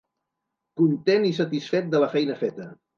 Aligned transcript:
Content 0.81 1.29
i 1.31 1.37
satisfet 1.43 1.95
de 1.95 2.05
la 2.05 2.13
feina 2.19 2.43
feta. 2.45 2.73